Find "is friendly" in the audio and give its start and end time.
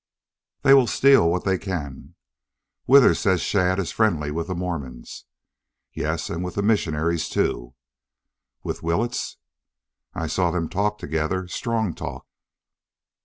3.77-4.31